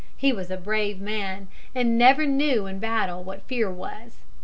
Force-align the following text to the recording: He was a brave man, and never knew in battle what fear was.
He 0.17 0.33
was 0.33 0.49
a 0.49 0.57
brave 0.57 0.99
man, 0.99 1.47
and 1.75 1.95
never 1.95 2.25
knew 2.25 2.65
in 2.65 2.79
battle 2.79 3.23
what 3.23 3.43
fear 3.43 3.71
was. 3.71 4.23